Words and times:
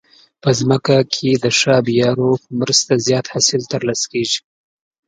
په 0.41 0.49
ځمکه 0.59 0.95
کې 1.13 1.29
د 1.43 1.45
ښه 1.57 1.71
آبيارو 1.79 2.29
په 2.43 2.49
مرسته 2.59 2.91
زیات 3.07 3.25
حاصل 3.33 3.61
ترلاسه 3.73 4.05
کیږي. 4.13 4.39